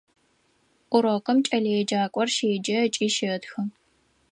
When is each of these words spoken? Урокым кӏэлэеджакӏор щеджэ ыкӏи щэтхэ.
Урокым 0.95 1.37
кӏэлэеджакӏор 1.47 2.27
щеджэ 2.35 2.75
ыкӏи 2.85 3.07
щэтхэ. 3.15 3.61